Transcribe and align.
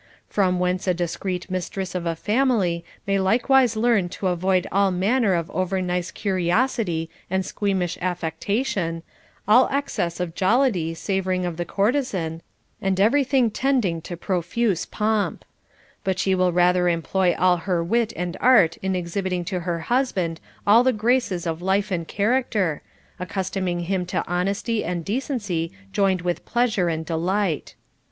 From 0.27 0.57
whence 0.59 0.87
a 0.87 0.95
discreet 0.95 1.47
mis 1.51 1.69
tress 1.69 1.93
of 1.93 2.07
a 2.07 2.15
family 2.15 2.83
may 3.05 3.19
likewise 3.19 3.75
learn 3.75 4.09
to 4.09 4.29
avoid 4.29 4.65
all 4.71 4.89
manner 4.89 5.35
of 5.35 5.51
over 5.51 5.79
nice 5.79 6.09
curiosity 6.09 7.07
and 7.29 7.45
squeamish 7.45 7.99
affectation, 8.01 9.03
all 9.47 9.69
excess 9.71 10.19
of 10.19 10.33
jollity 10.33 10.95
savoring 10.95 11.45
of 11.45 11.55
the 11.57 11.65
courtesan, 11.65 12.41
and 12.81 12.99
every 12.99 13.23
thing 13.23 13.51
tending 13.51 14.01
to 14.01 14.17
profuse 14.17 14.87
pomp; 14.87 15.45
but 16.03 16.17
she 16.17 16.33
will 16.33 16.51
rather 16.51 16.89
employ 16.89 17.35
all 17.37 17.57
her 17.57 17.83
wit 17.83 18.11
and 18.15 18.35
art 18.41 18.77
in 18.77 18.95
exhibiting 18.95 19.45
to 19.45 19.59
her 19.59 19.81
husband 19.81 20.41
all 20.65 20.83
the 20.83 20.93
graces 20.93 21.45
of 21.45 21.61
life 21.61 21.91
and 21.91 22.07
character, 22.07 22.81
accustoming 23.19 23.81
him 23.81 24.07
to 24.07 24.27
honesty 24.27 24.83
and 24.83 25.05
decency 25.05 25.71
joined 25.93 26.23
with 26.23 26.43
pleasure 26.43 26.89
and 26.89 27.05
delight. 27.05 27.75